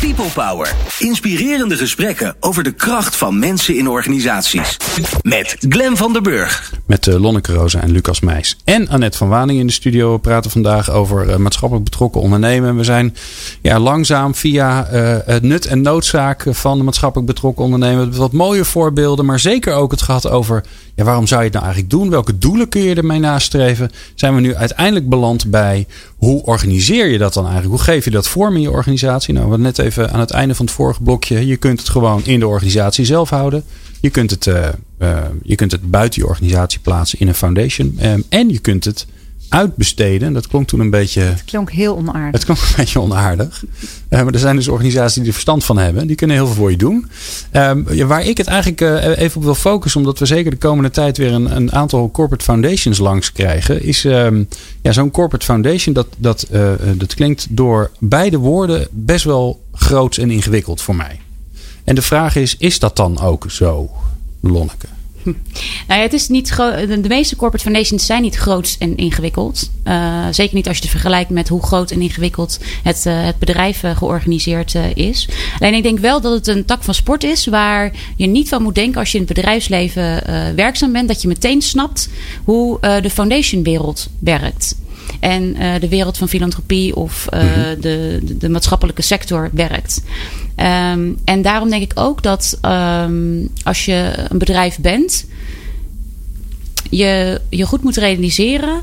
People 0.00 0.30
Power. 0.34 0.74
Inspirerende 0.98 1.76
gesprekken 1.76 2.36
over 2.40 2.62
de 2.62 2.72
kracht 2.72 3.16
van 3.16 3.38
mensen 3.38 3.76
in 3.76 3.88
organisaties. 3.88 4.76
Met 5.22 5.56
Glen 5.68 5.96
van 5.96 6.12
der 6.12 6.22
Burg. 6.22 6.72
Met 6.86 7.06
uh, 7.06 7.20
Lonneke 7.20 7.52
Rosa 7.52 7.80
en 7.80 7.90
Lucas 7.90 8.20
Meijs. 8.20 8.56
En 8.64 8.88
Annette 8.88 9.18
van 9.18 9.28
Waning 9.28 9.58
in 9.58 9.66
de 9.66 9.72
studio. 9.72 10.12
We 10.12 10.18
praten 10.18 10.50
vandaag 10.50 10.90
over 10.90 11.28
uh, 11.28 11.36
maatschappelijk 11.36 11.90
betrokken 11.90 12.20
ondernemen. 12.20 12.76
We 12.76 12.84
zijn 12.84 13.16
ja, 13.62 13.78
langzaam 13.78 14.34
via 14.34 14.92
uh, 14.92 15.16
het 15.24 15.42
nut 15.42 15.66
en 15.66 15.80
noodzaak 15.80 16.46
van 16.48 16.78
de 16.78 16.84
maatschappelijk 16.84 17.28
betrokken 17.28 17.64
ondernemen. 17.64 18.16
Wat 18.16 18.32
mooie 18.32 18.64
voorbeelden. 18.64 19.24
Maar 19.24 19.40
zeker 19.40 19.72
ook 19.74 19.90
het 19.90 20.02
gehad 20.02 20.28
over 20.28 20.64
ja, 20.94 21.04
waarom 21.04 21.26
zou 21.26 21.40
je 21.40 21.46
het 21.46 21.54
nou 21.54 21.64
eigenlijk 21.64 21.94
doen? 21.94 22.10
Welke 22.10 22.38
doelen 22.38 22.68
kun 22.68 22.82
je 22.82 22.94
ermee 22.94 23.18
nastreven? 23.18 23.90
Zijn 24.14 24.34
we 24.34 24.40
nu 24.40 24.54
uiteindelijk 24.54 25.08
beland 25.08 25.50
bij 25.50 25.86
hoe 26.16 26.42
organiseer 26.42 27.06
je 27.06 27.18
dat 27.18 27.34
dan 27.34 27.44
eigenlijk? 27.44 27.74
Hoe 27.74 27.84
geef 27.84 28.04
je 28.04 28.10
dat 28.10 28.28
vorm 28.28 28.54
in 28.54 28.60
je 28.60 28.70
organisatie? 28.70 29.34
Nou, 29.34 29.43
we 29.50 29.58
net 29.58 29.78
even 29.78 30.12
aan 30.12 30.20
het 30.20 30.30
einde 30.30 30.54
van 30.54 30.64
het 30.64 30.74
vorige 30.74 31.02
blokje. 31.02 31.46
Je 31.46 31.56
kunt 31.56 31.78
het 31.78 31.88
gewoon 31.88 32.24
in 32.24 32.40
de 32.40 32.46
organisatie 32.46 33.04
zelf 33.04 33.30
houden. 33.30 33.64
Je 34.00 34.10
kunt 34.10 34.30
het, 34.30 34.46
uh, 34.46 34.68
uh, 34.98 35.18
je 35.42 35.54
kunt 35.54 35.72
het 35.72 35.90
buiten 35.90 36.22
je 36.22 36.28
organisatie 36.28 36.80
plaatsen 36.80 37.18
in 37.18 37.28
een 37.28 37.34
foundation. 37.34 37.98
Um, 38.02 38.24
en 38.28 38.48
je 38.48 38.58
kunt 38.58 38.84
het 38.84 39.06
uitbesteden. 39.54 40.32
Dat 40.32 40.46
klonk 40.46 40.68
toen 40.68 40.80
een 40.80 40.90
beetje. 40.90 41.20
Het 41.20 41.44
klonk 41.44 41.70
heel 41.70 41.96
onaardig. 41.96 42.32
Het 42.32 42.44
klonk 42.44 42.58
een 42.60 42.74
beetje 42.76 43.00
onaardig. 43.00 43.64
Uh, 43.64 44.22
maar 44.22 44.32
er 44.32 44.38
zijn 44.38 44.56
dus 44.56 44.68
organisaties 44.68 45.14
die 45.14 45.26
er 45.26 45.32
verstand 45.32 45.64
van 45.64 45.78
hebben. 45.78 46.06
Die 46.06 46.16
kunnen 46.16 46.36
heel 46.36 46.46
veel 46.46 46.54
voor 46.54 46.70
je 46.70 46.76
doen. 46.76 47.10
Um, 47.52 48.06
waar 48.06 48.26
ik 48.26 48.36
het 48.36 48.46
eigenlijk 48.46 48.80
uh, 48.80 49.18
even 49.18 49.36
op 49.36 49.42
wil 49.42 49.54
focussen, 49.54 50.00
omdat 50.00 50.18
we 50.18 50.26
zeker 50.26 50.50
de 50.50 50.56
komende 50.56 50.90
tijd 50.90 51.16
weer 51.16 51.32
een, 51.32 51.56
een 51.56 51.72
aantal 51.72 52.10
corporate 52.10 52.44
foundations 52.44 52.98
langs 52.98 53.32
krijgen, 53.32 53.82
is 53.82 54.04
um, 54.04 54.48
ja, 54.82 54.92
zo'n 54.92 55.10
corporate 55.10 55.44
foundation. 55.44 55.94
Dat, 55.94 56.06
dat, 56.16 56.46
uh, 56.52 56.72
dat 56.94 57.14
klinkt 57.14 57.46
door 57.50 57.90
beide 57.98 58.38
woorden 58.38 58.86
best 58.90 59.24
wel 59.24 59.62
groot 59.72 60.16
en 60.16 60.30
ingewikkeld 60.30 60.82
voor 60.82 60.96
mij. 60.96 61.20
En 61.84 61.94
de 61.94 62.02
vraag 62.02 62.36
is: 62.36 62.56
is 62.58 62.78
dat 62.78 62.96
dan 62.96 63.20
ook 63.20 63.44
zo, 63.48 63.90
Lonneke? 64.40 64.86
Nou 65.88 66.00
ja, 66.00 66.06
het 66.06 66.12
is 66.12 66.28
niet 66.28 66.56
de 66.56 67.04
meeste 67.08 67.36
corporate 67.36 67.64
foundations 67.64 68.06
zijn 68.06 68.22
niet 68.22 68.36
groot 68.36 68.76
en 68.78 68.96
ingewikkeld. 68.96 69.70
Uh, 69.84 70.26
zeker 70.30 70.54
niet 70.54 70.68
als 70.68 70.76
je 70.76 70.82
het 70.82 70.90
vergelijkt 70.90 71.30
met 71.30 71.48
hoe 71.48 71.62
groot 71.62 71.90
en 71.90 72.00
ingewikkeld 72.00 72.58
het, 72.82 73.04
uh, 73.06 73.24
het 73.24 73.38
bedrijf 73.38 73.82
uh, 73.82 73.96
georganiseerd 73.96 74.74
is. 74.94 75.28
Alleen 75.58 75.74
ik 75.74 75.82
denk 75.82 75.98
wel 75.98 76.20
dat 76.20 76.32
het 76.32 76.46
een 76.46 76.64
tak 76.64 76.82
van 76.82 76.94
sport 76.94 77.24
is 77.24 77.46
waar 77.46 77.92
je 78.16 78.26
niet 78.26 78.48
van 78.48 78.62
moet 78.62 78.74
denken 78.74 79.00
als 79.00 79.12
je 79.12 79.18
in 79.18 79.24
het 79.24 79.34
bedrijfsleven 79.34 80.22
werkzaam 80.56 80.92
bent, 80.92 81.08
dat 81.08 81.22
je 81.22 81.28
meteen 81.28 81.62
snapt 81.62 82.08
hoe 82.44 82.80
de 82.80 83.10
foundationwereld 83.10 84.08
werkt 84.18 84.76
en 85.20 85.56
uh, 85.56 85.74
de 85.80 85.88
wereld 85.88 86.18
van 86.18 86.28
filantropie 86.28 86.96
of 86.96 87.26
uh, 87.34 87.40
de, 87.80 88.20
de, 88.22 88.36
de, 88.36 88.48
maatschappelijke 88.48 89.02
sector 89.02 89.50
werkt. 89.52 90.02
Um, 90.56 91.18
en 91.24 91.42
daarom 91.42 91.70
denk 91.70 91.82
ik 91.82 91.92
ook 91.94 92.22
dat 92.22 92.58
um, 92.62 93.48
als 93.62 93.84
je 93.84 94.12
een 94.28 94.38
bedrijf 94.38 94.78
bent, 94.78 95.24
je 96.90 97.40
je 97.48 97.64
goed 97.64 97.82
moet 97.82 97.96
realiseren 97.96 98.82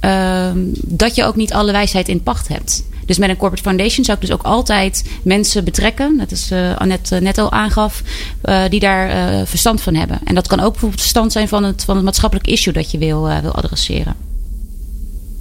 um, 0.00 0.70
dat 0.86 1.14
je 1.14 1.24
ook 1.24 1.36
niet 1.36 1.52
alle 1.52 1.72
wijsheid 1.72 2.08
in 2.08 2.22
pacht 2.22 2.48
hebt. 2.48 2.84
Dus 3.06 3.18
met 3.18 3.28
een 3.28 3.36
corporate 3.36 3.68
foundation 3.68 4.04
zou 4.04 4.18
ik 4.20 4.26
dus 4.26 4.34
ook 4.34 4.42
altijd 4.42 5.04
mensen 5.22 5.64
betrekken, 5.64 6.16
net 6.16 6.30
als 6.30 6.50
uh, 6.50 6.76
Annette 6.76 7.20
net 7.20 7.38
al 7.38 7.52
aangaf, 7.52 8.02
uh, 8.44 8.62
die 8.68 8.80
daar 8.80 9.46
verstand 9.46 9.80
van 9.80 9.94
hebben. 9.94 10.20
En 10.24 10.34
dat 10.34 10.46
kan 10.46 10.60
ook 10.60 10.70
bijvoorbeeld 10.70 11.00
verstand 11.00 11.32
zijn 11.32 11.48
van 11.48 11.64
het, 11.64 11.84
van 11.84 11.96
het 11.96 12.04
maatschappelijk 12.04 12.48
issue 12.48 12.72
dat 12.72 12.90
je 12.90 12.98
wil, 12.98 13.22
wil 13.42 13.52
adresseren. 13.54 14.14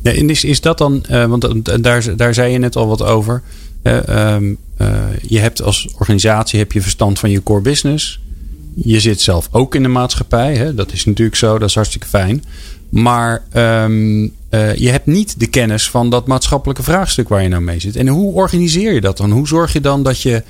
Ja, 0.03 0.11
en 0.11 0.29
is, 0.29 0.43
is 0.43 0.61
dat 0.61 0.77
dan, 0.77 1.05
want 1.09 1.83
daar, 1.83 2.15
daar 2.15 2.33
zei 2.33 2.51
je 2.51 2.57
net 2.57 2.75
al 2.75 2.87
wat 2.87 3.03
over. 3.03 3.41
Uh, 3.83 4.33
um, 4.33 4.57
uh, 4.81 5.03
je 5.21 5.39
hebt 5.39 5.61
als 5.61 5.87
organisatie 5.97 6.59
heb 6.59 6.71
je 6.71 6.81
verstand 6.81 7.19
van 7.19 7.29
je 7.29 7.43
core 7.43 7.61
business. 7.61 8.19
Je 8.75 8.99
zit 8.99 9.21
zelf 9.21 9.47
ook 9.51 9.75
in 9.75 9.83
de 9.83 9.89
maatschappij. 9.89 10.55
Hè? 10.55 10.73
Dat 10.73 10.91
is 10.91 11.05
natuurlijk 11.05 11.37
zo, 11.37 11.57
dat 11.57 11.69
is 11.69 11.75
hartstikke 11.75 12.07
fijn. 12.07 12.43
Maar 12.89 13.43
um, 13.53 14.23
je 14.75 14.89
hebt 14.89 15.05
niet 15.05 15.39
de 15.39 15.47
kennis 15.47 15.89
van 15.89 16.09
dat 16.09 16.27
maatschappelijke 16.27 16.83
vraagstuk 16.83 17.29
waar 17.29 17.43
je 17.43 17.49
nou 17.49 17.61
mee 17.61 17.79
zit. 17.79 17.95
En 17.95 18.07
hoe 18.07 18.33
organiseer 18.33 18.93
je 18.93 19.01
dat 19.01 19.17
dan? 19.17 19.31
Hoe 19.31 19.47
zorg 19.47 19.73
je 19.73 19.81
dan 19.81 20.03
dat 20.03 20.21
je 20.21 20.43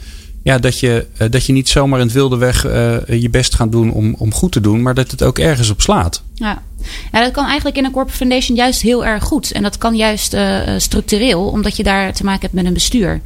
ja, 0.43 0.57
dat, 0.57 0.79
je, 0.79 1.05
dat 1.29 1.45
je 1.45 1.53
niet 1.53 1.69
zomaar 1.69 1.99
in 1.99 2.05
het 2.05 2.15
wilde 2.15 2.37
weg 2.37 2.61
je 3.07 3.27
best 3.31 3.55
gaat 3.55 3.71
doen 3.71 3.91
om, 3.91 4.15
om 4.17 4.33
goed 4.33 4.51
te 4.51 4.61
doen, 4.61 4.81
maar 4.81 4.93
dat 4.93 5.11
het 5.11 5.23
ook 5.23 5.39
ergens 5.39 5.69
op 5.69 5.81
slaat. 5.81 6.23
Ja. 6.33 6.63
Ja, 7.11 7.21
dat 7.21 7.31
kan 7.31 7.45
eigenlijk 7.45 7.77
in 7.77 7.85
een 7.85 7.91
corporate 7.91 8.17
foundation 8.17 8.57
juist 8.57 8.81
heel 8.81 9.05
erg 9.05 9.23
goed. 9.23 9.51
En 9.51 9.63
dat 9.63 9.77
kan 9.77 9.95
juist 9.95 10.33
uh, 10.33 10.59
structureel, 10.77 11.47
omdat 11.47 11.77
je 11.77 11.83
daar 11.83 12.13
te 12.13 12.23
maken 12.23 12.41
hebt 12.41 12.53
met 12.53 12.65
een 12.65 12.73
bestuur. 12.73 13.21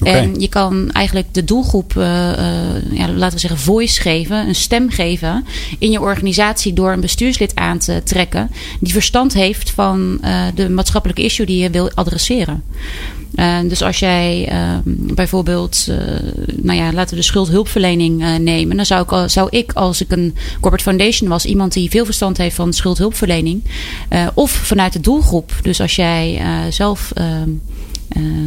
Okay. 0.00 0.14
En 0.14 0.40
je 0.40 0.48
kan 0.48 0.90
eigenlijk 0.90 1.26
de 1.34 1.44
doelgroep, 1.44 1.94
uh, 1.96 2.04
ja, 2.92 3.08
laten 3.08 3.34
we 3.34 3.38
zeggen, 3.38 3.60
voice 3.60 4.00
geven, 4.00 4.48
een 4.48 4.54
stem 4.54 4.90
geven 4.90 5.46
in 5.78 5.90
je 5.90 6.00
organisatie 6.00 6.72
door 6.72 6.92
een 6.92 7.00
bestuurslid 7.00 7.54
aan 7.54 7.78
te 7.78 8.00
trekken 8.04 8.50
die 8.80 8.92
verstand 8.92 9.34
heeft 9.34 9.70
van 9.70 10.20
de 10.54 10.68
maatschappelijke 10.68 11.22
issue 11.22 11.46
die 11.46 11.62
je 11.62 11.70
wil 11.70 11.90
adresseren. 11.94 12.62
Uh, 13.34 13.58
dus 13.68 13.82
als 13.82 13.98
jij 13.98 14.52
uh, 14.52 14.78
bijvoorbeeld, 14.84 15.86
uh, 15.88 15.96
nou 16.56 16.78
ja, 16.78 16.92
laten 16.92 17.10
we 17.10 17.20
de 17.20 17.26
schuldhulpverlening 17.26 18.38
nemen. 18.38 18.76
Dan 18.76 18.86
zou 18.86 19.02
ik, 19.02 19.30
zou 19.30 19.48
ik, 19.50 19.72
als 19.72 20.00
ik 20.00 20.10
een 20.10 20.34
corporate 20.60 20.82
foundation 20.82 21.28
was, 21.28 21.44
iemand 21.44 21.72
die 21.72 21.90
veel 21.90 22.04
verstand 22.04 22.36
heeft 22.36 22.54
van 22.54 22.72
schuldhulpverlening. 22.72 23.64
of 24.34 24.50
vanuit 24.50 24.92
de 24.92 25.00
doelgroep. 25.00 25.52
Dus 25.62 25.80
als 25.80 25.96
jij 25.96 26.42
zelf 26.70 27.10
ehm, 27.14 27.50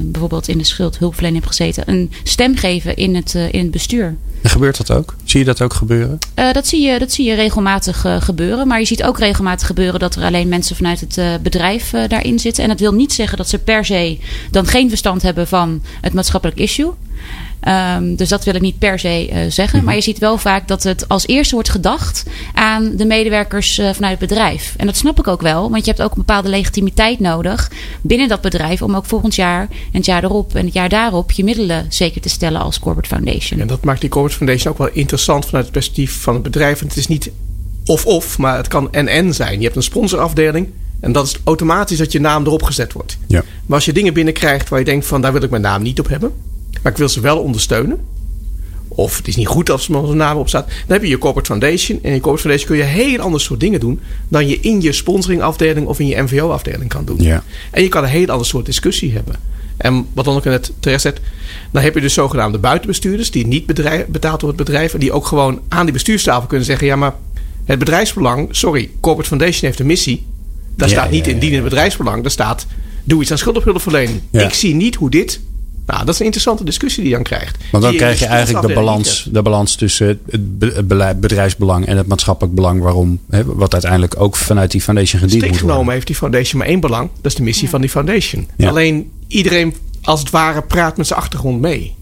bijvoorbeeld 0.03 0.47
in 0.47 0.57
de 0.57 0.63
schuldhulpverlening 0.63 1.43
hebt 1.43 1.55
gezeten, 1.55 1.83
een 1.89 2.11
stem 2.23 2.57
geven 2.57 2.95
in 2.95 3.15
het, 3.15 3.33
in 3.33 3.61
het 3.61 3.71
bestuur. 3.71 4.15
En 4.41 4.49
gebeurt 4.49 4.77
dat 4.77 4.91
ook? 4.91 5.15
Zie 5.35 5.43
je 5.45 5.49
dat 5.49 5.61
ook 5.61 5.73
gebeuren? 5.73 6.17
Uh, 6.35 6.51
dat, 6.51 6.67
zie 6.67 6.81
je, 6.81 6.99
dat 6.99 7.11
zie 7.11 7.25
je 7.25 7.33
regelmatig 7.33 8.05
gebeuren. 8.19 8.67
Maar 8.67 8.79
je 8.79 8.85
ziet 8.85 9.03
ook 9.03 9.19
regelmatig 9.19 9.67
gebeuren 9.67 9.99
dat 9.99 10.15
er 10.15 10.23
alleen 10.23 10.47
mensen 10.47 10.75
vanuit 10.75 10.99
het 10.99 11.43
bedrijf 11.43 11.89
daarin 12.07 12.39
zitten. 12.39 12.63
En 12.63 12.69
dat 12.69 12.79
wil 12.79 12.93
niet 12.93 13.13
zeggen 13.13 13.37
dat 13.37 13.49
ze 13.49 13.59
per 13.59 13.85
se 13.85 14.17
dan 14.51 14.65
geen 14.65 14.89
verstand 14.89 15.21
hebben 15.21 15.47
van 15.47 15.83
het 16.01 16.13
maatschappelijk 16.13 16.59
issue. 16.59 16.91
Um, 17.67 18.15
dus 18.15 18.29
dat 18.29 18.43
wil 18.43 18.55
ik 18.55 18.61
niet 18.61 18.79
per 18.79 18.99
se 18.99 19.29
uh, 19.29 19.39
zeggen. 19.49 19.83
Maar 19.83 19.95
je 19.95 20.01
ziet 20.01 20.17
wel 20.17 20.37
vaak 20.37 20.67
dat 20.67 20.83
het 20.83 21.07
als 21.07 21.27
eerste 21.27 21.53
wordt 21.53 21.69
gedacht 21.69 22.23
aan 22.53 22.95
de 22.95 23.05
medewerkers 23.05 23.79
uh, 23.79 23.89
vanuit 23.93 24.19
het 24.19 24.29
bedrijf. 24.29 24.73
En 24.77 24.85
dat 24.85 24.97
snap 24.97 25.19
ik 25.19 25.27
ook 25.27 25.41
wel, 25.41 25.69
want 25.69 25.85
je 25.85 25.91
hebt 25.91 26.03
ook 26.03 26.11
een 26.11 26.25
bepaalde 26.25 26.49
legitimiteit 26.49 27.19
nodig 27.19 27.71
binnen 28.01 28.27
dat 28.27 28.41
bedrijf 28.41 28.81
om 28.81 28.95
ook 28.95 29.05
volgend 29.05 29.35
jaar 29.35 29.61
en 29.61 29.67
het 29.91 30.05
jaar 30.05 30.23
erop 30.23 30.55
en 30.55 30.65
het 30.65 30.73
jaar 30.73 30.89
daarop 30.89 31.31
je 31.31 31.43
middelen 31.43 31.85
zeker 31.89 32.21
te 32.21 32.29
stellen 32.29 32.61
als 32.61 32.79
corporate 32.79 33.15
foundation. 33.15 33.59
En 33.59 33.67
dat 33.67 33.83
maakt 33.83 34.01
die 34.01 34.09
corporate 34.09 34.37
foundation 34.37 34.73
ook 34.73 34.79
wel 34.79 34.89
interessant 34.93 35.45
vanuit 35.45 35.63
het 35.63 35.73
perspectief 35.73 36.21
van 36.21 36.33
het 36.33 36.43
bedrijf. 36.43 36.79
Want 36.79 36.91
het 36.91 36.99
is 36.99 37.07
niet 37.07 37.31
of-of, 37.85 38.37
maar 38.37 38.57
het 38.57 38.67
kan 38.67 38.93
en-en 38.93 39.33
zijn. 39.33 39.57
Je 39.57 39.63
hebt 39.63 39.75
een 39.75 39.83
sponsorafdeling. 39.83 40.69
En 40.99 41.11
dat 41.11 41.25
is 41.25 41.37
automatisch 41.43 41.97
dat 41.97 42.11
je 42.11 42.19
naam 42.19 42.45
erop 42.45 42.63
gezet 42.63 42.93
wordt. 42.93 43.17
Ja. 43.27 43.43
Maar 43.65 43.75
als 43.75 43.85
je 43.85 43.93
dingen 43.93 44.13
binnenkrijgt 44.13 44.69
waar 44.69 44.79
je 44.79 44.85
denkt 44.85 45.05
van 45.05 45.21
daar 45.21 45.33
wil 45.33 45.43
ik 45.43 45.49
mijn 45.49 45.61
naam 45.61 45.81
niet 45.81 45.99
op 45.99 46.07
hebben 46.07 46.33
maar 46.85 46.93
ik 46.93 46.99
wil 46.99 47.09
ze 47.09 47.19
wel 47.19 47.39
ondersteunen. 47.39 47.99
Of 48.87 49.17
het 49.17 49.27
is 49.27 49.35
niet 49.35 49.47
goed 49.47 49.69
als 49.69 49.87
mijn 49.87 50.17
naam 50.17 50.37
op 50.37 50.47
staat. 50.47 50.67
Dan 50.67 50.75
heb 50.87 51.01
je 51.01 51.07
je 51.07 51.17
corporate 51.17 51.49
foundation. 51.49 51.99
En 52.01 52.09
in 52.09 52.13
je 52.13 52.19
corporate 52.19 52.47
foundation 52.47 52.67
kun 52.67 52.77
je 52.77 53.03
heel 53.03 53.19
ander 53.19 53.41
soort 53.41 53.59
dingen 53.59 53.79
doen. 53.79 53.99
dan 54.27 54.47
je 54.47 54.59
in 54.59 54.81
je 54.81 54.91
sponsoringafdeling 54.91 55.87
of 55.87 55.99
in 55.99 56.07
je 56.07 56.21
MVO-afdeling 56.21 56.89
kan 56.89 57.05
doen. 57.05 57.21
Ja. 57.21 57.43
En 57.71 57.81
je 57.81 57.87
kan 57.87 58.03
een 58.03 58.09
heel 58.09 58.27
ander 58.27 58.45
soort 58.45 58.65
discussie 58.65 59.11
hebben. 59.11 59.35
En 59.77 60.07
wat 60.13 60.25
dan 60.25 60.35
ook 60.35 60.43
net 60.43 60.71
terecht 60.79 61.01
zet. 61.01 61.19
Dan 61.71 61.81
heb 61.81 61.93
je 61.93 62.01
dus 62.01 62.13
zogenaamde 62.13 62.57
buitenbestuurders. 62.57 63.31
die 63.31 63.47
niet 63.47 63.65
bedrijf, 63.65 64.05
betaald 64.05 64.39
door 64.39 64.49
het 64.49 64.57
bedrijf. 64.57 64.93
en 64.93 64.99
die 64.99 65.11
ook 65.11 65.25
gewoon 65.25 65.61
aan 65.67 65.83
die 65.83 65.93
bestuurstafel 65.93 66.47
kunnen 66.47 66.65
zeggen: 66.65 66.87
ja, 66.87 66.95
maar 66.95 67.15
het 67.65 67.79
bedrijfsbelang. 67.79 68.47
Sorry, 68.51 68.89
corporate 68.99 69.29
foundation 69.29 69.65
heeft 69.65 69.79
een 69.79 69.85
missie. 69.85 70.25
Daar 70.75 70.89
ja, 70.89 70.93
staat 70.93 71.11
niet 71.11 71.25
ja, 71.25 71.31
in 71.31 71.39
dienen 71.39 71.63
bedrijfsbelang. 71.63 72.21
Daar 72.21 72.31
staat: 72.31 72.65
doe 73.03 73.21
iets 73.21 73.31
aan 73.31 73.37
schuldhulpverlening. 73.37 74.21
Ik 74.31 74.53
zie 74.53 74.75
niet 74.75 74.95
hoe 74.95 75.09
dit 75.09 75.39
nou, 75.85 75.99
dat 75.99 76.13
is 76.13 76.19
een 76.19 76.25
interessante 76.25 76.63
discussie 76.63 77.01
die 77.01 77.09
je 77.09 77.15
dan 77.15 77.25
krijgt. 77.25 77.57
Want 77.71 77.83
dan 77.83 77.95
krijg 77.95 78.19
je 78.19 78.25
eigenlijk 78.25 78.67
de 78.67 78.73
balans, 78.73 79.27
de 79.31 79.41
balans 79.41 79.75
tussen 79.75 80.19
het 80.29 81.19
bedrijfsbelang 81.19 81.85
en 81.85 81.97
het 81.97 82.07
maatschappelijk 82.07 82.55
belang. 82.55 82.81
Waarom, 82.81 83.19
hè, 83.29 83.45
wat 83.45 83.73
uiteindelijk 83.73 84.21
ook 84.21 84.35
vanuit 84.35 84.71
die 84.71 84.81
foundation 84.81 85.21
gediend 85.21 85.41
moet 85.41 85.49
worden. 85.51 85.69
genomen 85.69 85.93
heeft 85.93 86.07
die 86.07 86.15
foundation 86.15 86.59
maar 86.59 86.67
één 86.67 86.79
belang. 86.79 87.09
Dat 87.15 87.31
is 87.31 87.37
de 87.37 87.43
missie 87.43 87.63
ja. 87.63 87.69
van 87.69 87.81
die 87.81 87.89
foundation. 87.89 88.47
Ja. 88.57 88.69
Alleen 88.69 89.11
iedereen 89.27 89.75
als 90.01 90.19
het 90.19 90.29
ware 90.29 90.61
praat 90.61 90.97
met 90.97 91.07
zijn 91.07 91.19
achtergrond 91.19 91.61
mee. 91.61 91.95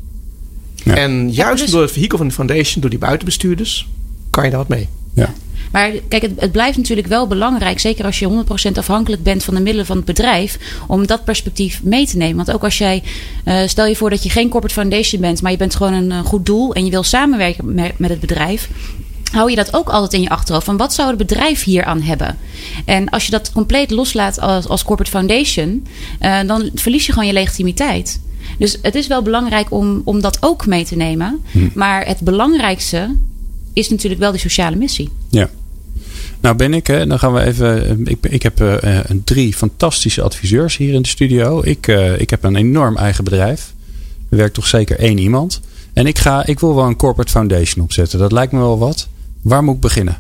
Ja. 0.75 0.95
En 0.95 1.31
juist 1.31 1.61
dus... 1.61 1.71
door 1.71 1.81
het 1.81 1.91
vehikel 1.91 2.17
van 2.17 2.27
de 2.27 2.33
foundation, 2.33 2.81
door 2.81 2.89
die 2.89 2.99
buitenbestuurders, 2.99 3.87
kan 4.29 4.43
je 4.43 4.49
daar 4.49 4.59
wat 4.59 4.67
mee. 4.67 4.87
Ja. 5.13 5.33
Maar 5.73 5.91
kijk, 6.07 6.21
het, 6.21 6.31
het, 6.37 6.51
blijft 6.51 6.77
natuurlijk 6.77 7.07
wel 7.07 7.27
belangrijk, 7.27 7.79
zeker 7.79 8.05
als 8.05 8.19
je 8.19 8.43
100% 8.71 8.77
afhankelijk 8.77 9.23
bent 9.23 9.43
van 9.43 9.53
de 9.53 9.61
middelen 9.61 9.85
van 9.85 9.95
het 9.95 10.05
bedrijf, 10.05 10.57
om 10.87 11.07
dat 11.07 11.23
perspectief 11.23 11.83
mee 11.83 12.07
te 12.07 12.17
nemen. 12.17 12.35
Want 12.35 12.51
ook 12.51 12.63
als 12.63 12.77
jij, 12.77 13.03
uh, 13.45 13.59
stel 13.65 13.85
je 13.85 13.95
voor 13.95 14.09
dat 14.09 14.23
je 14.23 14.29
geen 14.29 14.49
corporate 14.49 14.79
foundation 14.79 15.21
bent, 15.21 15.41
maar 15.41 15.51
je 15.51 15.57
bent 15.57 15.75
gewoon 15.75 15.93
een, 15.93 16.23
goed 16.23 16.45
doel 16.45 16.73
en 16.73 16.85
je 16.85 16.91
wil 16.91 17.03
samenwerken 17.03 17.73
met, 17.73 17.99
met 17.99 18.09
het 18.09 18.19
bedrijf 18.19 18.69
hou 19.31 19.49
je 19.49 19.55
dat 19.55 19.73
ook 19.73 19.89
altijd 19.89 20.13
in 20.13 20.21
je 20.21 20.29
achterhoofd. 20.29 20.65
Van 20.65 20.77
wat 20.77 20.93
zou 20.93 21.07
het 21.07 21.17
bedrijf 21.17 21.63
hier 21.63 21.83
aan 21.83 22.01
hebben? 22.01 22.37
En 22.85 23.09
als 23.09 23.25
je 23.25 23.31
dat 23.31 23.51
compleet 23.51 23.91
loslaat 23.91 24.39
als, 24.39 24.67
als 24.67 24.83
corporate 24.83 25.11
foundation, 25.11 25.87
uh, 26.21 26.39
dan 26.45 26.69
verlies 26.75 27.05
je 27.05 27.11
gewoon 27.11 27.27
je 27.27 27.33
legitimiteit. 27.33 28.21
Dus 28.57 28.77
het 28.81 28.95
is 28.95 29.07
wel 29.07 29.21
belangrijk 29.21 29.71
om, 29.71 30.01
om 30.05 30.21
dat 30.21 30.37
ook 30.39 30.65
mee 30.65 30.85
te 30.85 30.95
nemen. 30.95 31.41
Hm. 31.51 31.69
Maar 31.73 32.05
het 32.05 32.19
belangrijkste 32.19 33.15
is 33.73 33.89
natuurlijk 33.89 34.21
wel 34.21 34.31
die 34.31 34.39
sociale 34.39 34.75
missie. 34.75 35.09
Ja. 35.29 35.49
Nou 36.43 36.55
ben 36.55 36.73
ik, 36.73 36.87
hè, 36.87 37.07
dan 37.07 37.19
gaan 37.19 37.33
we 37.33 37.41
even. 37.41 38.01
Ik, 38.07 38.17
ik 38.21 38.43
heb 38.43 38.61
uh, 38.61 38.99
drie 39.23 39.53
fantastische 39.53 40.21
adviseurs 40.21 40.77
hier 40.77 40.93
in 40.93 41.01
de 41.01 41.07
studio. 41.07 41.61
Ik, 41.63 41.87
ik 42.17 42.29
heb 42.29 42.43
een 42.43 42.55
enorm 42.55 42.97
eigen 42.97 43.23
bedrijf. 43.23 43.73
Er 44.29 44.37
werkt 44.37 44.53
toch 44.53 44.67
zeker 44.67 44.99
één 44.99 45.17
iemand. 45.17 45.61
En 45.93 46.07
ik, 46.07 46.19
ga, 46.19 46.45
ik 46.45 46.59
wil 46.59 46.75
wel 46.75 46.85
een 46.85 46.95
corporate 46.95 47.31
foundation 47.31 47.83
opzetten. 47.83 48.19
Dat 48.19 48.31
lijkt 48.31 48.51
me 48.51 48.59
wel 48.59 48.77
wat. 48.77 49.07
Waar 49.41 49.63
moet 49.63 49.75
ik 49.75 49.81
beginnen? 49.81 50.17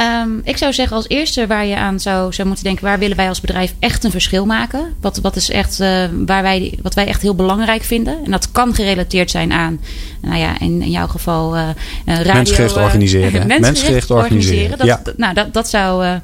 Um, 0.00 0.40
ik 0.44 0.56
zou 0.56 0.72
zeggen 0.72 0.96
als 0.96 1.08
eerste 1.08 1.46
waar 1.46 1.66
je 1.66 1.76
aan 1.76 2.00
zou, 2.00 2.32
zou 2.32 2.46
moeten 2.46 2.64
denken... 2.64 2.84
waar 2.84 2.98
willen 2.98 3.16
wij 3.16 3.28
als 3.28 3.40
bedrijf 3.40 3.74
echt 3.78 4.04
een 4.04 4.10
verschil 4.10 4.46
maken? 4.46 4.94
Wat, 5.00 5.16
wat 5.16 5.36
is 5.36 5.50
echt 5.50 5.80
uh, 5.80 6.04
waar 6.26 6.42
wij, 6.42 6.78
wat 6.82 6.94
wij 6.94 7.06
echt 7.06 7.22
heel 7.22 7.34
belangrijk 7.34 7.82
vinden? 7.82 8.24
En 8.24 8.30
dat 8.30 8.52
kan 8.52 8.74
gerelateerd 8.74 9.30
zijn 9.30 9.52
aan, 9.52 9.80
nou 10.20 10.38
ja, 10.38 10.60
in, 10.60 10.82
in 10.82 10.90
jouw 10.90 11.06
geval 11.06 11.56
uh, 11.56 11.68
radio... 12.04 12.32
Mensgericht 12.32 12.76
organiseren. 12.76 13.32
mensgericht, 13.32 13.60
mensgericht 13.60 14.10
organiseren. 14.10 14.78
Dat, 14.78 14.86
ja. 14.86 15.02
nou, 15.16 15.34
dat, 15.34 15.54
dat, 15.54 15.68
zou, 15.68 16.04
uh, 16.04 16.14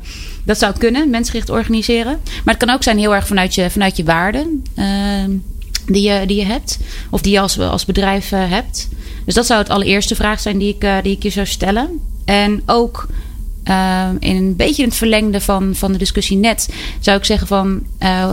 dat 0.45 0.59
zou 0.59 0.79
kunnen, 0.79 1.11
mensgericht 1.11 1.51
organiseren. 1.51 2.19
Maar 2.45 2.55
het 2.55 2.65
kan 2.65 2.75
ook 2.75 2.83
zijn 2.83 2.99
heel 2.99 3.15
erg 3.15 3.27
vanuit 3.27 3.55
je, 3.55 3.71
vanuit 3.71 3.97
je 3.97 4.05
waarden 4.05 4.63
ehm, 4.75 5.31
die, 5.87 6.11
je, 6.11 6.27
die 6.27 6.37
je 6.37 6.47
hebt. 6.47 6.79
Of 7.11 7.21
die 7.21 7.33
je 7.33 7.41
als, 7.41 7.59
als 7.59 7.85
bedrijf 7.85 8.31
hebt. 8.31 8.89
Dus 9.25 9.35
dat 9.35 9.47
zou 9.47 9.61
het 9.61 9.71
allereerste 9.71 10.15
vraag 10.15 10.41
zijn 10.41 10.59
die 10.59 10.77
ik, 10.79 11.03
die 11.03 11.17
ik 11.17 11.23
je 11.23 11.31
zou 11.31 11.47
stellen. 11.47 12.01
En 12.25 12.63
ook 12.67 13.07
uh, 13.69 14.09
in 14.19 14.37
een 14.37 14.57
beetje 14.57 14.83
in 14.83 14.89
het 14.89 14.99
verlengde 14.99 15.41
van, 15.41 15.75
van 15.75 15.93
de 15.93 15.99
discussie 15.99 16.37
net, 16.37 16.69
zou 17.01 17.19
ik 17.19 17.25
zeggen 17.25 17.47
van 17.47 17.83
uh, 18.03 18.33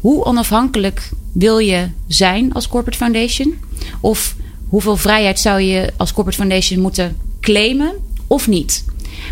hoe 0.00 0.24
onafhankelijk 0.24 1.10
wil 1.32 1.58
je 1.58 1.88
zijn 2.06 2.52
als 2.52 2.68
corporate 2.68 2.98
foundation? 2.98 3.54
Of 4.00 4.34
hoeveel 4.68 4.96
vrijheid 4.96 5.40
zou 5.40 5.60
je 5.60 5.92
als 5.96 6.12
corporate 6.12 6.38
foundation 6.38 6.80
moeten 6.80 7.16
claimen 7.40 7.92
of 8.26 8.48
niet? 8.48 8.84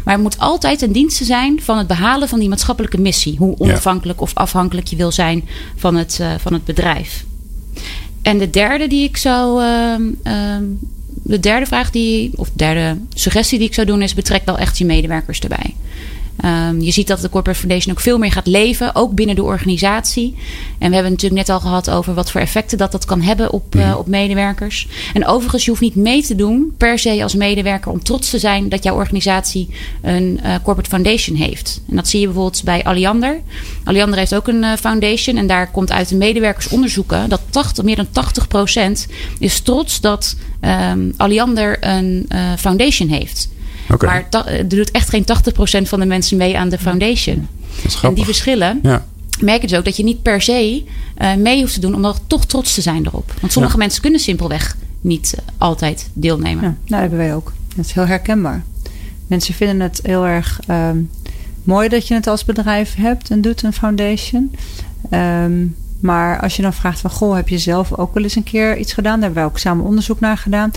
Maar 0.05 0.15
het 0.15 0.23
moet 0.23 0.39
altijd 0.39 0.79
ten 0.79 0.93
dienste 0.93 1.25
zijn 1.25 1.63
van 1.63 1.79
het 1.79 1.87
behalen 1.87 2.29
van 2.29 2.39
die 2.39 2.49
maatschappelijke 2.49 3.01
missie. 3.01 3.37
Hoe 3.39 3.59
onafhankelijk 3.59 4.21
of 4.21 4.35
afhankelijk 4.35 4.87
je 4.87 4.97
wil 4.97 5.13
zijn 5.13 5.49
van 5.77 5.95
het, 5.97 6.19
uh, 6.21 6.35
van 6.39 6.53
het 6.53 6.65
bedrijf. 6.65 7.25
En 8.23 8.39
de 8.39 8.51
derde 8.51 8.87
die 8.87 9.05
ik 9.05 9.17
zou 9.17 9.63
uh, 9.63 10.57
de 11.25 11.41
derde 11.41 11.67
vraag 11.67 11.91
die, 11.91 12.31
of 12.37 12.51
derde 12.53 12.99
suggestie 13.15 13.59
die 13.59 13.69
ik 13.69 13.75
zou 13.75 13.87
doen 13.87 14.03
is: 14.03 14.15
betrek 14.15 14.45
wel 14.45 14.59
echt 14.59 14.79
je 14.79 14.85
medewerkers 14.85 15.41
erbij. 15.41 15.75
Um, 16.45 16.81
je 16.81 16.91
ziet 16.91 17.07
dat 17.07 17.21
de 17.21 17.29
Corporate 17.29 17.59
Foundation 17.59 17.95
ook 17.95 18.01
veel 18.01 18.19
meer 18.19 18.33
gaat 18.33 18.47
leven, 18.47 18.95
ook 18.95 19.15
binnen 19.15 19.37
de 19.37 19.43
organisatie. 19.43 20.35
En 20.79 20.89
we 20.89 20.95
hebben 20.95 21.13
het 21.13 21.23
natuurlijk 21.23 21.47
net 21.47 21.49
al 21.49 21.61
gehad 21.61 21.91
over 21.91 22.15
wat 22.15 22.31
voor 22.31 22.41
effecten 22.41 22.79
dat 22.79 22.93
dat 22.93 23.05
kan 23.05 23.21
hebben 23.21 23.53
op, 23.53 23.75
uh, 23.75 23.95
op 23.99 24.07
medewerkers. 24.07 24.89
En 25.15 25.27
overigens, 25.27 25.65
je 25.65 25.71
hoeft 25.71 25.83
niet 25.83 25.95
mee 25.95 26.23
te 26.23 26.35
doen 26.35 26.75
per 26.77 26.99
se 26.99 27.23
als 27.23 27.35
medewerker 27.35 27.91
om 27.91 28.03
trots 28.03 28.31
te 28.31 28.39
zijn 28.39 28.69
dat 28.69 28.83
jouw 28.83 28.95
organisatie 28.95 29.69
een 30.03 30.41
uh, 30.45 30.55
Corporate 30.63 30.91
Foundation 30.91 31.37
heeft. 31.37 31.81
En 31.89 31.97
dat 31.97 32.09
zie 32.09 32.21
je 32.21 32.27
bijvoorbeeld 32.27 32.65
bij 32.65 32.85
Alliander. 32.85 33.41
Alliander 33.85 34.19
heeft 34.19 34.35
ook 34.35 34.49
een 34.49 34.63
uh, 34.63 34.73
foundation 34.73 35.37
en 35.37 35.47
daar 35.47 35.71
komt 35.71 35.93
uit 35.93 36.09
de 36.09 36.17
medewerkersonderzoeken 36.17 37.29
dat 37.29 37.41
80, 37.51 37.85
meer 37.85 37.97
dan 37.97 38.09
80% 39.07 39.11
is 39.39 39.61
trots 39.61 40.01
dat 40.01 40.37
um, 40.91 41.15
Alliander 41.17 41.77
een 41.81 42.29
foundation 42.59 43.09
heeft. 43.09 43.49
Maar 43.89 44.27
er 44.31 44.69
doet 44.69 44.91
echt 44.91 45.09
geen 45.09 45.25
80% 45.25 45.83
van 45.83 46.01
de 46.01 46.07
mensen 46.07 46.37
mee 46.37 46.59
aan 46.59 46.69
de 46.69 46.79
foundation. 46.79 47.49
En 48.03 48.15
die 48.15 48.25
verschillen. 48.25 48.81
Ja 48.83 49.05
merk 49.41 49.61
je 49.61 49.67
dus 49.67 49.79
ook 49.79 49.85
dat 49.85 49.97
je 49.97 50.05
niet 50.05 50.23
per 50.23 50.43
se 50.43 50.85
uh, 51.19 51.35
mee 51.35 51.61
hoeft 51.61 51.75
te 51.75 51.81
doen 51.81 51.95
om 51.95 52.03
dan 52.03 52.15
toch 52.27 52.45
trots 52.47 52.75
te 52.75 52.81
zijn 52.81 53.07
erop. 53.07 53.33
Want 53.41 53.53
sommige 53.53 53.77
mensen 53.77 54.03
kunnen 54.03 54.21
simpelweg 54.21 54.77
niet 55.01 55.35
uh, 55.39 55.45
altijd 55.59 56.11
deelnemen. 56.13 56.63
Ja, 56.63 56.77
nou 56.87 57.01
hebben 57.01 57.19
wij 57.19 57.35
ook. 57.35 57.53
Dat 57.77 57.85
is 57.85 57.93
heel 57.93 58.07
herkenbaar. 58.07 58.63
Mensen 59.27 59.55
vinden 59.55 59.81
het 59.81 60.01
heel 60.03 60.27
erg 60.27 60.61
um, 60.71 61.11
mooi 61.63 61.89
dat 61.89 62.09
je 62.09 62.15
het 62.15 62.27
als 62.27 62.45
bedrijf 62.45 62.95
hebt 62.95 63.31
en 63.31 63.41
doet 63.41 63.63
een 63.63 63.73
foundation. 63.73 64.55
Um, 65.11 65.77
maar 66.05 66.41
als 66.41 66.57
je 66.57 66.63
dan 66.63 66.73
vraagt 66.73 67.01
van 67.01 67.11
goh, 67.11 67.35
heb 67.35 67.49
je 67.49 67.59
zelf 67.59 67.99
ook 67.99 68.15
wel 68.15 68.23
eens 68.23 68.37
een 68.37 68.43
keer 68.43 68.77
iets 68.77 68.93
gedaan? 68.93 69.13
Daar 69.13 69.23
hebben 69.23 69.43
wij 69.43 69.51
ook 69.53 69.59
samen 69.59 69.85
onderzoek 69.85 70.21
naar 70.21 70.37
gedaan. 70.37 70.71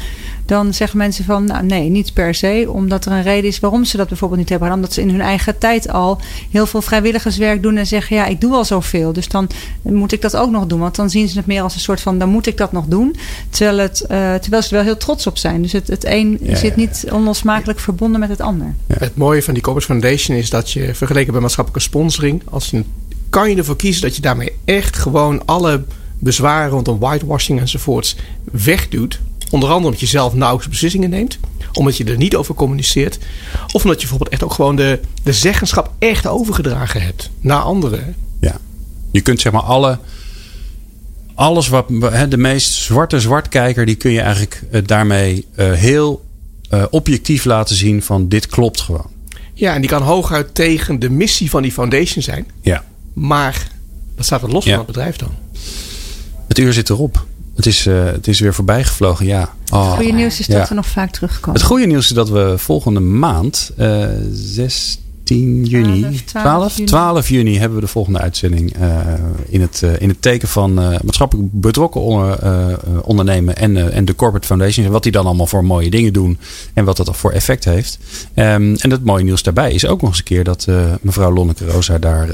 Dan 0.45 0.73
zeggen 0.73 0.97
mensen 0.97 1.25
van 1.25 1.45
nou 1.45 1.65
nee, 1.65 1.89
niet 1.89 2.13
per 2.13 2.35
se. 2.35 2.65
Omdat 2.69 3.05
er 3.05 3.11
een 3.11 3.23
reden 3.23 3.49
is 3.49 3.59
waarom 3.59 3.85
ze 3.85 3.97
dat 3.97 4.07
bijvoorbeeld 4.07 4.39
niet 4.39 4.49
hebben 4.49 4.67
gedaan. 4.67 4.83
Omdat 4.83 4.95
ze 4.95 5.01
in 5.01 5.09
hun 5.09 5.21
eigen 5.21 5.57
tijd 5.57 5.89
al 5.89 6.21
heel 6.51 6.65
veel 6.65 6.81
vrijwilligerswerk 6.81 7.61
doen 7.61 7.77
en 7.77 7.87
zeggen 7.87 8.15
ja, 8.15 8.25
ik 8.25 8.41
doe 8.41 8.53
al 8.53 8.65
zoveel. 8.65 9.13
Dus 9.13 9.27
dan 9.27 9.49
moet 9.81 10.11
ik 10.11 10.21
dat 10.21 10.35
ook 10.35 10.51
nog 10.51 10.67
doen. 10.67 10.79
Want 10.79 10.95
dan 10.95 11.09
zien 11.09 11.27
ze 11.27 11.37
het 11.37 11.47
meer 11.47 11.61
als 11.61 11.73
een 11.73 11.79
soort 11.79 12.01
van 12.01 12.17
dan 12.17 12.29
moet 12.29 12.47
ik 12.47 12.57
dat 12.57 12.71
nog 12.71 12.85
doen. 12.85 13.15
Terwijl, 13.49 13.77
het, 13.77 14.01
uh, 14.01 14.07
terwijl 14.35 14.61
ze 14.61 14.69
er 14.69 14.75
wel 14.75 14.83
heel 14.83 14.97
trots 14.97 15.27
op 15.27 15.37
zijn. 15.37 15.61
Dus 15.61 15.71
het, 15.71 15.87
het 15.87 16.05
een 16.05 16.39
zit 16.51 16.75
niet 16.75 17.07
onlosmakelijk 17.11 17.79
verbonden 17.79 18.19
met 18.19 18.29
het 18.29 18.41
ander. 18.41 18.75
Het 18.87 19.15
mooie 19.15 19.43
van 19.43 19.53
die 19.53 19.63
Corporate 19.63 19.91
Foundation 19.91 20.37
is 20.37 20.49
dat 20.49 20.71
je 20.71 20.95
vergeleken 20.95 21.31
bij 21.31 21.41
maatschappelijke 21.41 21.87
sponsoring, 21.89 22.41
als 22.49 22.69
je 22.69 22.83
kan 23.29 23.49
je 23.49 23.55
ervoor 23.55 23.75
kiezen 23.75 24.01
dat 24.01 24.15
je 24.15 24.21
daarmee 24.21 24.51
echt 24.65 24.97
gewoon 24.97 25.45
alle 25.45 25.83
bezwaren 26.19 26.69
rondom 26.69 26.99
whitewashing 26.99 27.59
enzovoorts 27.59 28.15
wegdoet. 28.51 29.19
Onder 29.49 29.69
andere 29.69 29.85
omdat 29.85 29.99
je 29.99 30.05
zelf 30.05 30.33
nauwelijks 30.33 30.69
beslissingen 30.69 31.09
neemt. 31.09 31.39
Omdat 31.73 31.97
je 31.97 32.03
er 32.03 32.17
niet 32.17 32.35
over 32.35 32.55
communiceert. 32.55 33.19
Of 33.71 33.83
omdat 33.83 34.01
je 34.01 34.07
bijvoorbeeld 34.07 34.29
echt 34.29 34.43
ook 34.43 34.53
gewoon 34.53 34.75
de, 34.75 34.99
de 35.23 35.33
zeggenschap 35.33 35.91
echt 35.99 36.27
overgedragen 36.27 37.01
hebt 37.01 37.29
naar 37.39 37.61
anderen. 37.61 38.15
Ja, 38.39 38.59
je 39.11 39.21
kunt 39.21 39.41
zeg 39.41 39.51
maar 39.51 39.61
alle. 39.61 39.99
Alles 41.35 41.67
wat 41.67 41.87
de 42.29 42.37
meest 42.37 42.73
zwarte 42.73 43.19
zwartkijker, 43.19 43.85
die 43.85 43.95
kun 43.95 44.11
je 44.11 44.21
eigenlijk 44.21 44.63
eh, 44.71 44.81
daarmee 44.85 45.45
uh, 45.55 45.71
heel 45.71 46.25
uh, 46.73 46.83
objectief 46.89 47.45
laten 47.45 47.75
zien 47.75 48.01
van 48.01 48.27
dit 48.27 48.47
klopt 48.47 48.81
gewoon. 48.81 49.09
Ja, 49.53 49.73
en 49.73 49.81
die 49.81 49.89
kan 49.89 50.01
hooguit 50.01 50.55
tegen 50.55 50.99
de 50.99 51.09
missie 51.09 51.49
van 51.49 51.61
die 51.61 51.71
foundation 51.71 52.23
zijn. 52.23 52.47
Ja. 52.61 52.83
Maar 53.17 53.67
dat 54.15 54.25
staat 54.25 54.41
er 54.41 54.49
los 54.49 54.63
van 54.63 54.73
het 54.73 54.85
bedrijf 54.85 55.15
dan. 55.15 55.31
Het 56.47 56.57
uur 56.57 56.73
zit 56.73 56.89
erop. 56.89 57.25
Het 57.55 57.65
is, 57.65 57.85
uh, 57.85 58.05
het 58.05 58.27
is 58.27 58.39
weer 58.39 58.53
voorbij 58.53 58.83
gevlogen, 58.83 59.25
ja. 59.25 59.53
Oh, 59.73 59.85
het 59.85 59.95
goede 59.95 60.11
nieuws 60.11 60.39
is 60.39 60.47
dat 60.47 60.69
we 60.69 60.75
nog 60.75 60.85
vaak 60.85 61.11
terugkomen. 61.11 61.59
Het 61.59 61.69
goede 61.69 61.85
nieuws 61.85 62.05
is 62.05 62.15
dat 62.15 62.29
we 62.29 62.53
volgende 62.57 62.99
maand, 62.99 63.71
uh, 63.77 64.03
eh, 64.03 64.09
16 64.31 65.65
juni, 65.65 66.01
12, 66.01 66.23
12, 66.25 66.73
12, 66.73 67.29
juni 67.29 67.57
hebben 67.57 67.77
we 67.77 67.83
de 67.83 67.91
volgende 67.91 68.19
uitzending. 68.19 68.79
Uh, 68.79 68.99
in, 69.49 69.61
het, 69.61 69.81
in 69.99 70.09
het 70.09 70.21
teken 70.21 70.47
van 70.47 70.73
maatschappelijk 70.73 71.47
betrokken 71.51 72.01
ondernemen 73.03 73.55
en, 73.55 73.91
en 73.93 74.05
de 74.05 74.15
Corporate 74.15 74.47
Foundation. 74.47 74.85
En 74.85 74.91
wat 74.91 75.03
die 75.03 75.11
dan 75.11 75.25
allemaal 75.25 75.47
voor 75.47 75.65
mooie 75.65 75.89
dingen 75.89 76.13
doen. 76.13 76.37
En 76.73 76.85
wat 76.85 76.97
dat 76.97 77.17
voor 77.17 77.31
effect 77.31 77.65
heeft. 77.65 77.99
Um, 78.35 78.75
en 78.75 78.91
het 78.91 79.03
mooie 79.03 79.23
nieuws 79.23 79.43
daarbij 79.43 79.71
is 79.71 79.85
ook 79.85 80.01
nog 80.01 80.09
eens 80.09 80.19
een 80.19 80.23
keer 80.23 80.43
dat 80.43 80.67
mevrouw 81.01 81.31
Lonneke 81.31 81.65
Rosa 81.65 81.97
daar 81.97 82.27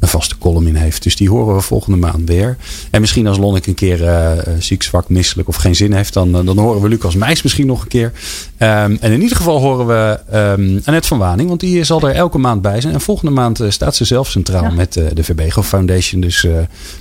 een 0.00 0.08
vaste 0.08 0.38
column 0.38 0.66
in 0.66 0.74
heeft. 0.74 1.02
Dus 1.02 1.16
die 1.16 1.30
horen 1.30 1.54
we 1.54 1.60
volgende 1.60 1.98
maand 1.98 2.28
weer. 2.28 2.56
En 2.90 3.00
misschien 3.00 3.26
als 3.26 3.38
Lonnik 3.38 3.66
een 3.66 3.74
keer 3.74 4.00
uh, 4.00 4.32
ziek, 4.58 4.82
zwak, 4.82 5.08
misselijk 5.08 5.48
of 5.48 5.56
geen 5.56 5.74
zin 5.74 5.92
heeft, 5.92 6.12
dan, 6.12 6.32
dan 6.32 6.58
horen 6.58 6.82
we 6.82 6.88
Lucas 6.88 7.14
Meijs 7.14 7.42
misschien 7.42 7.66
nog 7.66 7.82
een 7.82 7.88
keer. 7.88 8.12
Um, 8.58 8.98
en 9.00 9.12
in 9.12 9.22
ieder 9.22 9.36
geval 9.36 9.60
horen 9.60 9.86
we 9.86 10.18
um, 10.38 10.80
Annette 10.84 11.08
van 11.08 11.18
Waning, 11.18 11.48
want 11.48 11.60
die 11.60 11.84
zal 11.84 12.00
er 12.00 12.14
elke 12.14 12.38
maand 12.38 12.62
bij 12.62 12.80
zijn. 12.80 12.94
En 12.94 13.00
volgende 13.00 13.32
maand 13.32 13.60
uh, 13.60 13.70
staat 13.70 13.96
ze 13.96 14.04
zelf 14.04 14.30
centraal 14.30 14.62
ja. 14.62 14.70
met 14.70 14.96
uh, 14.96 15.06
de 15.12 15.24
Verbego 15.24 15.62
Foundation. 15.62 16.20
Dus 16.20 16.46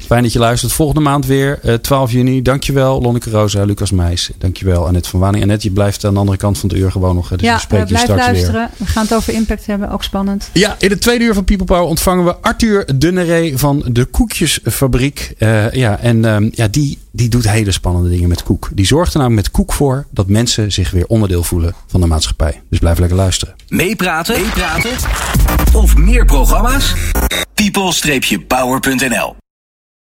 fijn 0.05 0.23
dat 0.23 0.33
je 0.33 0.39
luistert. 0.39 0.71
Volgende 0.71 1.01
maand 1.01 1.25
weer, 1.25 1.59
12 1.81 2.11
juni. 2.11 2.41
Dankjewel 2.41 3.01
Lonneke 3.01 3.29
Rosa, 3.29 3.63
Lucas 3.63 3.91
Meijs. 3.91 4.29
Dankjewel 4.37 4.87
Annette 4.87 5.09
van 5.09 5.19
Waning. 5.19 5.43
Annette, 5.43 5.67
je 5.67 5.73
blijft 5.73 6.05
aan 6.05 6.13
de 6.13 6.19
andere 6.19 6.37
kant 6.37 6.57
van 6.57 6.69
het 6.69 6.77
uur 6.77 6.91
gewoon 6.91 7.15
nog. 7.15 7.29
Dus 7.29 7.41
ja, 7.41 7.53
we 7.53 7.61
spreken 7.61 7.87
je 7.87 7.97
straks 7.97 8.25
luisteren. 8.25 8.53
Weer. 8.53 8.69
We 8.77 8.85
gaan 8.85 9.03
het 9.03 9.13
over 9.13 9.33
impact 9.33 9.65
hebben, 9.65 9.89
ook 9.89 10.03
spannend. 10.03 10.49
Ja, 10.53 10.75
in 10.79 10.89
het 10.89 11.01
tweede 11.01 11.23
uur 11.23 11.33
van 11.33 11.43
People 11.43 11.65
Power 11.65 11.83
ontvangen 11.83 12.25
we 12.25 12.35
Arthur 12.35 12.84
Dunneré 12.95 13.57
van 13.57 13.83
de 13.87 14.05
Koekjesfabriek. 14.05 15.33
Uh, 15.39 15.71
ja, 15.71 15.99
en 15.99 16.25
um, 16.25 16.49
ja, 16.53 16.67
die, 16.67 16.97
die 17.11 17.29
doet 17.29 17.49
hele 17.49 17.71
spannende 17.71 18.09
dingen 18.09 18.29
met 18.29 18.43
koek. 18.43 18.69
Die 18.73 18.85
zorgt 18.85 19.13
er 19.13 19.19
namelijk 19.19 19.47
met 19.47 19.55
koek 19.55 19.73
voor 19.73 20.05
dat 20.11 20.27
mensen 20.27 20.71
zich 20.71 20.91
weer 20.91 21.07
onderdeel 21.07 21.43
voelen 21.43 21.73
van 21.87 22.01
de 22.01 22.07
maatschappij. 22.07 22.61
Dus 22.69 22.79
blijf 22.79 22.97
lekker 22.97 23.17
luisteren. 23.17 23.55
Meepraten, 23.67 24.41
meepraten 24.41 24.91
of 25.73 25.97
meer 25.97 26.25
programma's? 26.25 26.93
people-power.nl 27.53 29.35